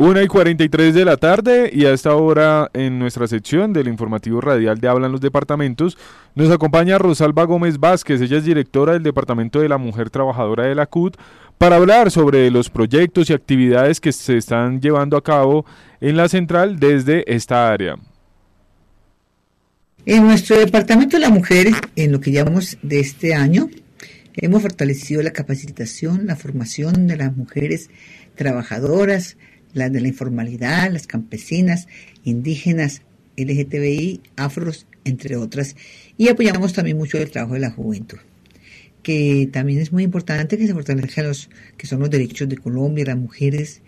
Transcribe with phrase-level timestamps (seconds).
[0.00, 4.40] Una y 43 de la tarde y a esta hora en nuestra sección del informativo
[4.40, 5.98] radial de Hablan los Departamentos
[6.34, 10.74] nos acompaña Rosalba Gómez Vázquez, ella es directora del Departamento de la Mujer Trabajadora de
[10.74, 11.18] la CUT,
[11.58, 15.66] para hablar sobre los proyectos y actividades que se están llevando a cabo
[16.00, 17.96] en la central desde esta área.
[20.06, 23.68] En nuestro Departamento de la Mujer, en lo que llamamos de este año,
[24.34, 27.90] hemos fortalecido la capacitación, la formación de las mujeres
[28.34, 29.36] trabajadoras,
[29.72, 31.88] las de la informalidad, las campesinas,
[32.24, 33.02] indígenas,
[33.36, 35.76] LGTBI, afros, entre otras.
[36.16, 38.18] Y apoyamos también mucho el trabajo de la juventud,
[39.02, 43.04] que también es muy importante que se fortalezcan los que son los derechos de Colombia,
[43.06, 43.82] las mujeres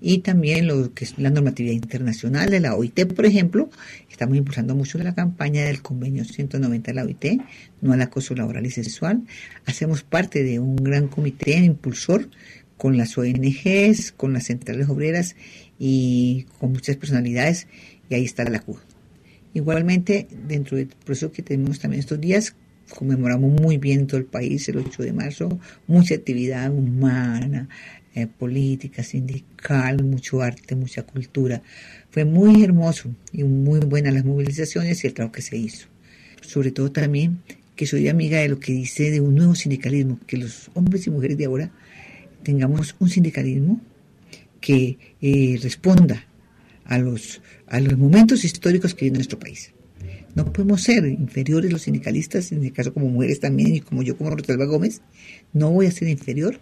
[0.00, 3.68] y también lo que es la normatividad internacional de la OIT, por ejemplo.
[4.10, 7.40] Estamos impulsando mucho la campaña del convenio 190 de la OIT,
[7.80, 9.22] no al acoso laboral y sexual.
[9.66, 12.28] Hacemos parte de un gran comité impulsor
[12.78, 15.36] con las ONGs, con las centrales obreras
[15.78, 17.66] y con muchas personalidades,
[18.08, 18.78] y ahí está la CUD.
[19.52, 22.54] Igualmente, dentro del proceso que tenemos también estos días,
[22.96, 27.68] conmemoramos muy bien todo el país el 8 de marzo, mucha actividad humana,
[28.14, 31.62] eh, política, sindical, mucho arte, mucha cultura.
[32.10, 35.88] Fue muy hermoso y muy buenas las movilizaciones y el trabajo que se hizo.
[36.40, 37.42] Sobre todo también
[37.76, 41.10] que soy amiga de lo que dice de un nuevo sindicalismo, que los hombres y
[41.10, 41.70] mujeres de ahora
[42.42, 43.80] tengamos un sindicalismo
[44.60, 46.26] que eh, responda
[46.84, 49.72] a los, a los momentos históricos que vive nuestro país.
[50.34, 54.16] No podemos ser inferiores los sindicalistas, en el caso como mujeres también, y como yo
[54.16, 55.00] como Rosalba Gómez,
[55.52, 56.60] no voy a ser inferior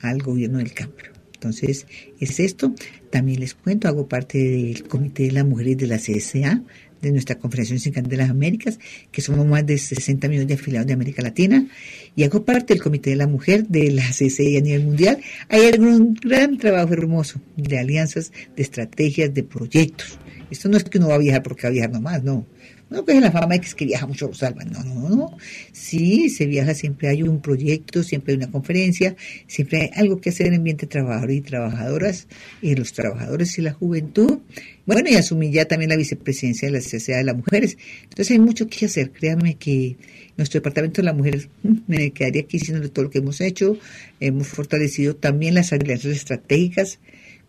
[0.00, 1.06] al gobierno del cambio.
[1.34, 1.86] Entonces,
[2.20, 2.74] es esto.
[3.10, 6.62] También les cuento, hago parte del Comité de las Mujeres de la CSA,
[7.00, 8.78] de nuestra Confederación Sindical de las Américas,
[9.10, 11.66] que somos más de 60 millones de afiliados de América Latina,
[12.14, 15.18] y hago parte del Comité de la Mujer de la CSI a nivel mundial.
[15.48, 20.18] Hay un gran trabajo hermoso de alianzas, de estrategias, de proyectos.
[20.50, 22.46] Esto no es que uno va a viajar porque va a viajar nomás, no.
[22.88, 24.64] No es la fama es que viaja mucho Rosalba.
[24.64, 25.36] No, no, no.
[25.72, 29.16] Sí, se viaja, siempre hay un proyecto, siempre hay una conferencia,
[29.48, 32.28] siempre hay algo que hacer en el ambiente trabajador y trabajadoras,
[32.62, 34.38] y los trabajadores y la juventud.
[34.86, 37.76] Bueno, y asumí ya también la vicepresidencia de la Sociedad de las Mujeres.
[38.04, 39.10] Entonces hay mucho que hacer.
[39.10, 39.96] Créanme que
[40.36, 41.48] nuestro departamento de las mujeres
[41.88, 43.76] me quedaría aquí diciendo todo lo que hemos hecho.
[44.20, 47.00] Hemos fortalecido también las alianzas estratégicas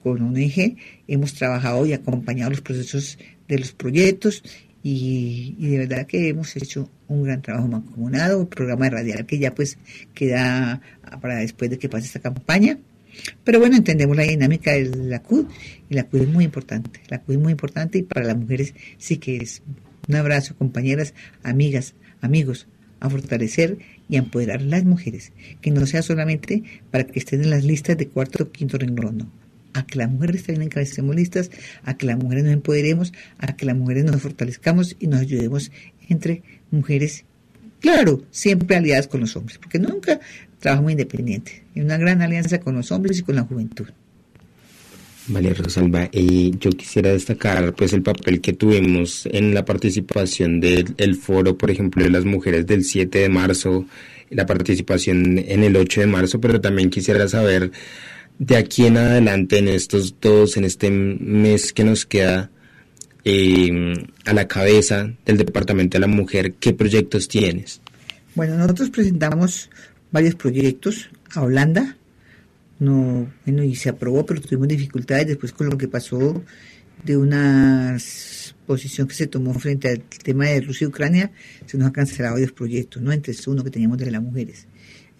[0.00, 0.76] con ONG.
[1.08, 4.42] Hemos trabajado y acompañado los procesos de los proyectos
[4.86, 9.54] y, de verdad que hemos hecho un gran trabajo mancomunado, un programa radial que ya
[9.54, 9.78] pues
[10.12, 10.82] queda
[11.22, 12.78] para después de que pase esta campaña.
[13.44, 15.46] Pero bueno, entendemos la dinámica de la CUD
[15.88, 17.00] y la CUD es muy importante.
[17.08, 19.62] La CUD es muy importante y para las mujeres sí que es
[20.06, 22.66] un abrazo, compañeras, amigas, amigos,
[23.00, 23.78] a fortalecer
[24.10, 27.64] y a empoderar a las mujeres, que no sea solamente para que estén en las
[27.64, 29.43] listas de cuarto o quinto renglón, no
[29.74, 31.50] a que las mujeres también encabecemos listas,
[31.82, 35.70] a que las mujeres nos empoderemos, a que las mujeres nos fortalezcamos y nos ayudemos
[36.08, 37.24] entre mujeres,
[37.80, 40.20] claro, siempre aliadas con los hombres, porque nunca
[40.60, 43.86] trabajamos independientes, en una gran alianza con los hombres y con la juventud.
[45.26, 51.16] Vale, Rosalba, y yo quisiera destacar pues el papel que tuvimos en la participación del
[51.16, 53.86] foro, por ejemplo, de las mujeres del 7 de marzo,
[54.28, 57.70] la participación en el 8 de marzo, pero también quisiera saber
[58.38, 62.50] de aquí en adelante, en estos dos, en este mes que nos queda
[63.24, 67.80] em, a la cabeza del Departamento de la Mujer, ¿qué proyectos tienes?
[68.34, 69.70] Bueno, nosotros presentamos
[70.10, 71.96] varios proyectos a Holanda,
[72.80, 76.42] no, bueno, y se aprobó, pero tuvimos dificultades después con lo que pasó
[77.04, 77.96] de una
[78.66, 81.30] posición que se tomó frente al tema de Rusia y Ucrania,
[81.66, 83.12] se nos han cancelado varios proyectos, ¿no?
[83.12, 84.66] Entre uno que teníamos de las mujeres.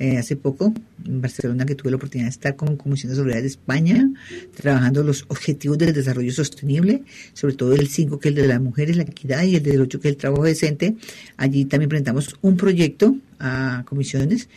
[0.00, 0.74] Eh, hace poco
[1.06, 4.10] en Barcelona que tuve la oportunidad de estar con Comisión de Seguridad de España
[4.56, 8.60] trabajando los objetivos del desarrollo sostenible, sobre todo el 5 que es el de las
[8.60, 10.96] mujeres, la equidad y el del 8 que es el trabajo decente.
[11.36, 14.48] Allí también presentamos un proyecto a comisiones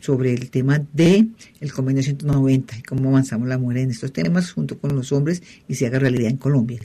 [0.00, 1.28] sobre el tema de
[1.60, 5.42] el convenio 190 y cómo avanzamos la mujer en estos temas junto con los hombres
[5.68, 6.80] y se haga realidad en Colombia.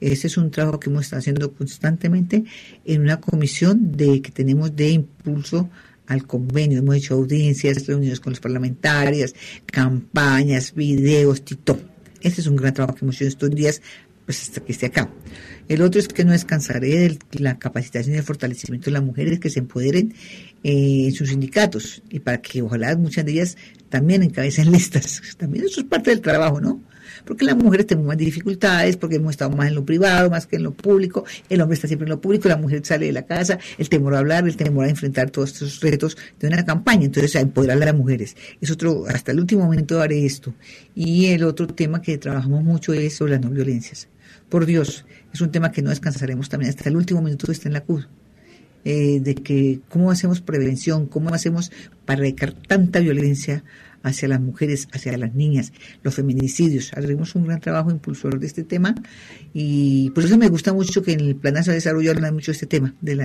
[0.00, 2.44] Ese es un trabajo que hemos estado haciendo constantemente
[2.84, 5.68] en una comisión de que tenemos de impulso
[6.06, 6.78] al convenio.
[6.78, 9.34] Hemos hecho audiencias, reuniones con los parlamentarios,
[9.66, 11.78] campañas, videos, tito.
[12.20, 13.82] Este es un gran trabajo que hemos hecho estos días,
[14.24, 15.10] pues hasta que esté acá.
[15.68, 19.40] El otro es que no descansaré de la capacitación y el fortalecimiento de las mujeres
[19.40, 20.14] que se empoderen
[20.62, 23.56] eh, en sus sindicatos y para que ojalá muchas de ellas
[23.88, 25.22] también encabecen listas.
[25.36, 26.82] También eso es parte del trabajo, ¿no?
[27.24, 30.56] Porque las mujeres tenemos más dificultades, porque hemos estado más en lo privado, más que
[30.56, 33.22] en lo público, el hombre está siempre en lo público, la mujer sale de la
[33.22, 37.04] casa, el temor a hablar, el temor a enfrentar todos estos retos de una campaña,
[37.04, 38.36] entonces a empoderar a las mujeres.
[38.60, 40.54] Es otro, hasta el último momento haré esto.
[40.94, 44.08] Y el otro tema que trabajamos mucho es sobre las no violencias.
[44.48, 47.74] Por Dios, es un tema que no descansaremos también hasta el último minuto está en
[47.74, 48.04] la CUD
[48.84, 51.70] eh, de que cómo hacemos prevención, cómo hacemos
[52.04, 53.62] para erradicar tanta violencia
[54.02, 56.92] hacia las mujeres, hacia las niñas, los feminicidios.
[56.94, 58.94] Haremos un gran trabajo impulsor de este tema
[59.54, 62.56] y por eso me gusta mucho que en el Plan de Desarrollo hablan mucho de
[62.56, 63.22] este tema, del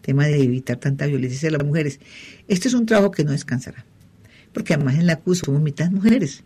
[0.00, 2.00] tema de evitar tanta violencia hacia las mujeres.
[2.48, 3.86] Este es un trabajo que no descansará,
[4.52, 6.42] porque además en la CUS somos mitad mujeres,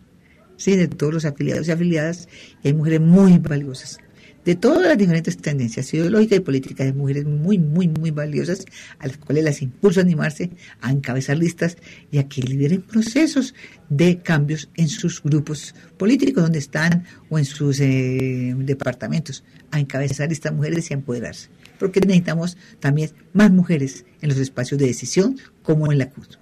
[0.57, 2.29] sí, de todos los afiliados y afiliadas,
[2.63, 3.99] y hay mujeres muy valiosas
[4.45, 8.65] de todas las diferentes tendencias ideológicas y políticas de mujeres muy, muy, muy valiosas,
[8.99, 10.51] a las cuales las impulso a animarse
[10.81, 11.77] a encabezar listas
[12.11, 13.53] y a que lideren procesos
[13.89, 20.31] de cambios en sus grupos políticos donde están o en sus eh, departamentos, a encabezar
[20.31, 21.49] estas mujeres y a empoderarse.
[21.79, 26.37] Porque necesitamos también más mujeres en los espacios de decisión como en la CUT.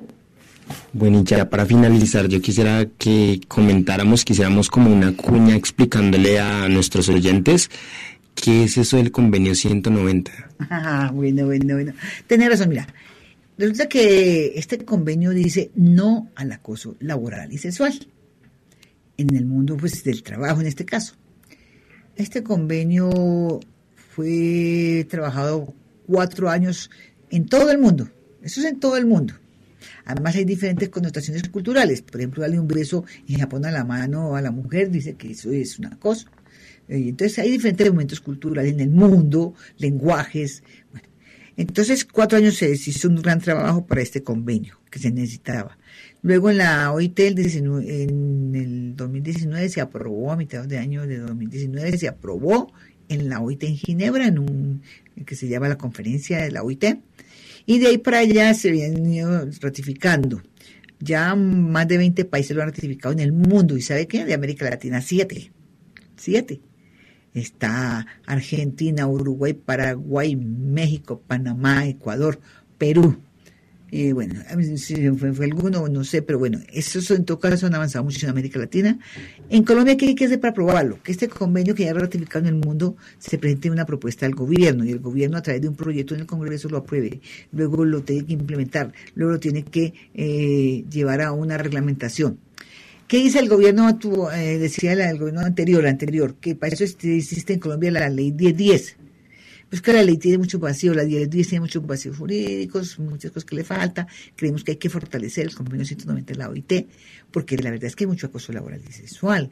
[0.94, 6.68] Bueno, y ya para finalizar, yo quisiera que comentáramos, quisiéramos como una cuña explicándole a
[6.68, 7.70] nuestros oyentes
[8.36, 10.32] qué es eso del convenio 190.
[10.70, 11.94] Ah, bueno, bueno, bueno.
[12.28, 12.88] Tienes razón, mira.
[13.58, 17.94] Resulta que este convenio dice no al acoso laboral y sexual
[19.18, 21.16] en el mundo pues, del trabajo en este caso.
[22.16, 23.60] Este convenio
[24.16, 25.74] fue trabajado
[26.08, 26.90] cuatro años
[27.30, 28.10] en todo el mundo.
[28.42, 29.34] Eso es en todo el mundo.
[30.06, 32.02] Además hay diferentes connotaciones culturales.
[32.02, 35.32] Por ejemplo, darle un beso en Japón a la mano a la mujer dice que
[35.32, 36.30] eso es una cosa.
[36.88, 40.64] Eh, entonces hay diferentes momentos culturales en el mundo, lenguajes.
[41.56, 45.78] entonces cuatro años se hizo un gran trabajo para este convenio que se necesitaba.
[46.22, 51.98] Luego en la OIT en el 2019 se aprobó, a mitad de año de 2019
[51.98, 52.74] se aprobó
[53.08, 54.82] en la OIT en Ginebra, en un
[55.26, 56.86] que se llama la conferencia de la OIT
[57.70, 60.42] y de ahí para allá se ido ratificando.
[61.00, 63.78] Ya más de 20 países lo han ratificado en el mundo.
[63.78, 64.26] ¿Y sabe qué?
[64.26, 65.52] De América Latina, siete.
[66.18, 66.62] Siete.
[67.32, 72.40] Está Argentina, Uruguay, Paraguay, México, Panamá, Ecuador,
[72.80, 73.22] Perú.
[73.92, 74.36] Y bueno,
[74.76, 78.32] si fue, alguno, no sé, pero bueno, esos en todo caso han avanzado mucho en
[78.32, 79.00] América Latina.
[79.50, 81.02] En Colombia, ¿qué hay que hacer para aprobarlo?
[81.02, 84.86] Que este convenio que ya ratificado en el mundo se presente una propuesta al gobierno
[84.86, 87.20] y el gobierno a través de un proyecto en el Congreso lo apruebe.
[87.52, 92.40] Luego lo tiene que implementar, luego lo tiene que eh, llevar a una reglamentación.
[93.08, 93.90] ¿Qué dice el gobierno?
[94.36, 98.99] Eh, decía el gobierno anterior, anterior, que para eso existe en Colombia la ley 1010
[99.70, 103.46] pues que la ley tiene mucho vacío, la ley tiene muchos vacíos jurídicos, muchas cosas
[103.46, 104.08] que le falta.
[104.36, 106.88] Creemos que hay que fortalecer el convenio 190 de la OIT,
[107.32, 109.50] porque la verdad es que hay mucho acoso laboral y sexual.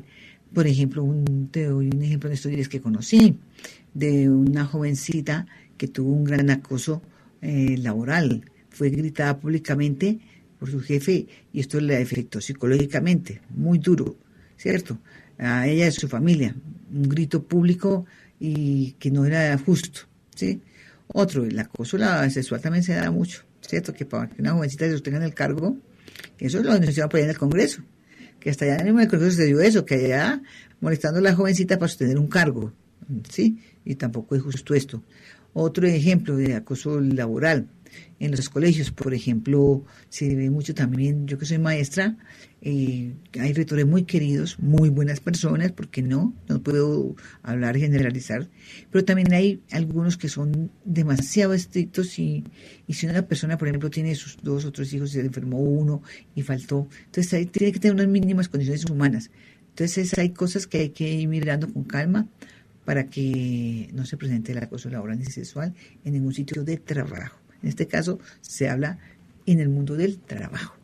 [0.54, 3.38] Por ejemplo, un, te doy un ejemplo de estos días que conocí,
[3.94, 5.46] de una jovencita
[5.78, 7.02] que tuvo un gran acoso
[7.42, 8.50] eh, laboral.
[8.70, 10.20] Fue gritada públicamente
[10.60, 14.16] por su jefe y esto le afectó psicológicamente, muy duro,
[14.56, 14.98] ¿cierto?
[15.38, 16.56] A ella y a su familia.
[16.92, 18.06] Un grito público
[18.40, 20.02] y que no era justo,
[20.36, 20.62] ¿sí?
[21.08, 21.98] Otro, el acoso
[22.30, 23.94] sexual también se da mucho, ¿cierto?
[23.94, 25.78] Que para que una jovencita se sostenga en el cargo,
[26.38, 27.82] eso lo denunciaba por allá en el Congreso,
[28.40, 30.42] que hasta allá en el Congreso se dio eso, que allá
[30.82, 32.74] molestando a la jovencita para sostener un cargo,
[33.30, 33.60] ¿sí?
[33.86, 35.04] Y tampoco es justo esto.
[35.54, 37.68] Otro ejemplo de acoso laboral,
[38.20, 42.18] en los colegios, por ejemplo, se ve mucho también, yo que soy maestra,
[42.62, 48.50] eh, hay rectores muy queridos, muy buenas personas, porque no, no puedo hablar, generalizar,
[48.92, 52.44] pero también hay algunos que son demasiado estrictos y,
[52.88, 56.02] y si una persona, por ejemplo, tiene sus dos o tres hijos, se enfermó uno
[56.36, 59.30] y faltó, entonces ahí tiene que tener unas mínimas condiciones humanas.
[59.70, 62.28] Entonces hay cosas que hay que ir mirando con calma
[62.84, 67.38] para que no se presente el acoso laboral ni sexual en ningún sitio de trabajo.
[67.68, 68.98] En este caso se habla
[69.46, 70.78] en el mundo del trabajo.